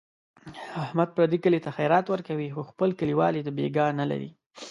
[0.83, 4.29] احمد پردي کلي ته خیرات ورکوي، خو خپل کلیوال یې دبیګاه نه لري.